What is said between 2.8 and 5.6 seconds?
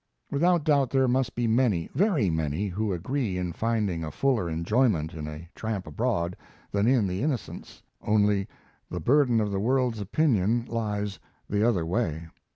agree in finding a fuller enjoyment in 'A